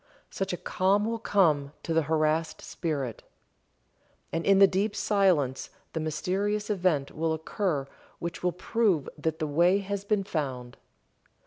[0.31, 3.21] Such a calm will come to the harassed spirit.
[4.33, 7.85] And in the deep silence the mysterious event will occur
[8.17, 10.77] which will prove that the way has been found.